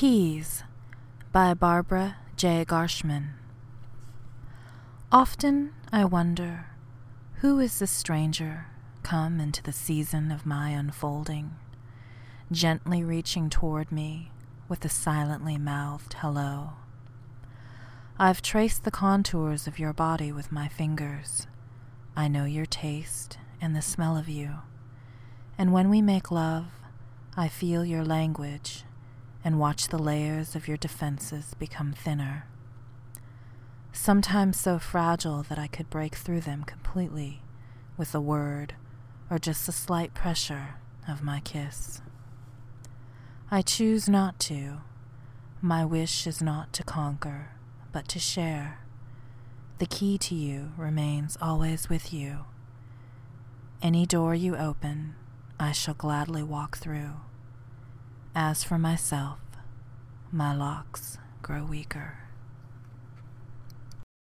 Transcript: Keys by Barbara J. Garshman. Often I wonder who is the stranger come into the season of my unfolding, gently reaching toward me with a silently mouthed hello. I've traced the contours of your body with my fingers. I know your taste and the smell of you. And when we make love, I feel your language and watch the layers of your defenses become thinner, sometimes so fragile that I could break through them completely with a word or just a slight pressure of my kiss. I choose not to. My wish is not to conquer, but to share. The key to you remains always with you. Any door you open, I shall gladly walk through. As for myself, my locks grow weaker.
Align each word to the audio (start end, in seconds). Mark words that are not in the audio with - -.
Keys 0.00 0.64
by 1.30 1.52
Barbara 1.52 2.16
J. 2.34 2.64
Garshman. 2.64 3.34
Often 5.12 5.74
I 5.92 6.06
wonder 6.06 6.68
who 7.40 7.58
is 7.58 7.78
the 7.78 7.86
stranger 7.86 8.68
come 9.02 9.40
into 9.40 9.62
the 9.62 9.74
season 9.74 10.32
of 10.32 10.46
my 10.46 10.70
unfolding, 10.70 11.50
gently 12.50 13.04
reaching 13.04 13.50
toward 13.50 13.92
me 13.92 14.30
with 14.70 14.82
a 14.86 14.88
silently 14.88 15.58
mouthed 15.58 16.14
hello. 16.14 16.70
I've 18.18 18.40
traced 18.40 18.84
the 18.84 18.90
contours 18.90 19.66
of 19.66 19.78
your 19.78 19.92
body 19.92 20.32
with 20.32 20.50
my 20.50 20.66
fingers. 20.66 21.46
I 22.16 22.26
know 22.26 22.46
your 22.46 22.64
taste 22.64 23.36
and 23.60 23.76
the 23.76 23.82
smell 23.82 24.16
of 24.16 24.30
you. 24.30 24.60
And 25.58 25.74
when 25.74 25.90
we 25.90 26.00
make 26.00 26.30
love, 26.30 26.68
I 27.36 27.48
feel 27.48 27.84
your 27.84 28.02
language 28.02 28.84
and 29.44 29.58
watch 29.58 29.88
the 29.88 29.98
layers 29.98 30.54
of 30.54 30.68
your 30.68 30.76
defenses 30.76 31.54
become 31.58 31.92
thinner, 31.92 32.46
sometimes 33.92 34.58
so 34.58 34.78
fragile 34.78 35.42
that 35.44 35.58
I 35.58 35.66
could 35.66 35.90
break 35.90 36.14
through 36.14 36.42
them 36.42 36.64
completely 36.64 37.42
with 37.96 38.14
a 38.14 38.20
word 38.20 38.74
or 39.30 39.38
just 39.38 39.68
a 39.68 39.72
slight 39.72 40.14
pressure 40.14 40.76
of 41.08 41.22
my 41.22 41.40
kiss. 41.40 42.00
I 43.50 43.62
choose 43.62 44.08
not 44.08 44.38
to. 44.40 44.78
My 45.60 45.84
wish 45.84 46.26
is 46.26 46.40
not 46.40 46.72
to 46.74 46.84
conquer, 46.84 47.50
but 47.92 48.08
to 48.08 48.18
share. 48.18 48.78
The 49.78 49.86
key 49.86 50.18
to 50.18 50.34
you 50.34 50.72
remains 50.76 51.36
always 51.40 51.88
with 51.88 52.12
you. 52.12 52.44
Any 53.82 54.06
door 54.06 54.34
you 54.34 54.56
open, 54.56 55.14
I 55.58 55.72
shall 55.72 55.94
gladly 55.94 56.42
walk 56.42 56.76
through. 56.76 57.12
As 58.34 58.62
for 58.62 58.78
myself, 58.78 59.38
my 60.30 60.54
locks 60.54 61.18
grow 61.42 61.64
weaker. 61.64 62.29